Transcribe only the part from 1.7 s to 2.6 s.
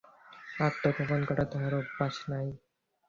অভ্যাস নাই!